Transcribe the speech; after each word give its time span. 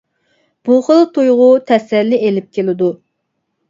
بۇ 0.69 0.77
خىل 0.87 1.05
تۇيغۇ 1.19 1.51
تەسەللى 1.71 2.25
ئېلىپ 2.27 2.53
كېلىدۇ. 2.61 2.95